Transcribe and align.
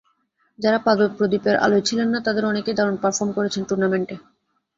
যাঁরা 0.59 0.79
পাদপ্রদীপের 0.79 1.55
আলোয় 1.57 1.83
ছিলেন 1.83 2.07
না, 2.09 2.19
তাঁদের 2.25 2.43
অনেকেই 2.45 2.77
দারুণ 2.77 2.95
পারফরম 2.95 3.29
করেছেন 3.31 3.61
টুর্নামেন্টে। 3.63 4.15